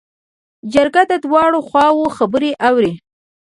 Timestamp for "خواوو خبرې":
1.67-2.51